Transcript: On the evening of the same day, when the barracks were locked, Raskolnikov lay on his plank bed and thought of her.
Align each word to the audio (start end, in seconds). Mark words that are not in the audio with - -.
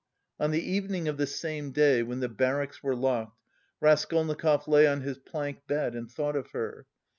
On 0.39 0.49
the 0.49 0.59
evening 0.63 1.07
of 1.07 1.17
the 1.17 1.27
same 1.27 1.69
day, 1.69 2.01
when 2.01 2.21
the 2.21 2.27
barracks 2.27 2.81
were 2.81 2.95
locked, 2.95 3.39
Raskolnikov 3.79 4.67
lay 4.67 4.87
on 4.87 5.01
his 5.01 5.19
plank 5.19 5.67
bed 5.67 5.93
and 5.93 6.09
thought 6.09 6.35
of 6.35 6.49
her. 6.53 6.87